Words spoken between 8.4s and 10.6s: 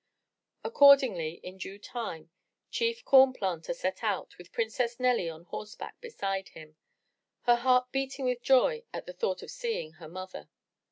joy at thought of seeing her mother.